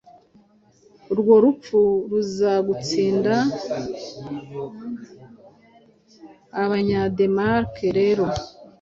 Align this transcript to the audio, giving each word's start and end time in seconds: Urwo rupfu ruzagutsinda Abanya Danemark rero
Urwo 1.11 1.33
rupfu 1.43 1.79
ruzagutsinda 2.09 3.35
Abanya 6.61 7.01
Danemark 7.15 7.73
rero 7.97 8.25